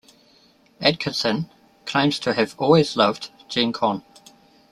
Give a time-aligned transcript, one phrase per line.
[0.81, 1.47] Adkison
[1.85, 4.03] claims to have "always loved" Gen Con.